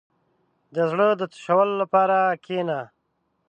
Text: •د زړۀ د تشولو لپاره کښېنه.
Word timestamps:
•د 0.75 0.77
زړۀ 0.91 1.07
د 1.19 1.21
تشولو 1.31 1.73
لپاره 1.81 2.17
کښېنه. 2.43 2.79